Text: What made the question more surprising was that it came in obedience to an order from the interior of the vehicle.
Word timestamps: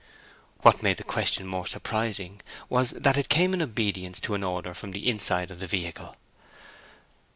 What 0.63 0.81
made 0.81 0.97
the 0.97 1.03
question 1.03 1.45
more 1.45 1.67
surprising 1.67 2.41
was 2.69 2.89
that 2.89 3.19
it 3.19 3.29
came 3.29 3.53
in 3.53 3.61
obedience 3.61 4.19
to 4.21 4.33
an 4.33 4.41
order 4.43 4.73
from 4.73 4.89
the 4.93 5.07
interior 5.07 5.45
of 5.51 5.59
the 5.59 5.67
vehicle. 5.67 6.15